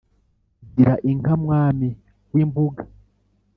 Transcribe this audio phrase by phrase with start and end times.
[0.75, 1.89] gira inka mwami
[2.33, 2.81] w' imbuga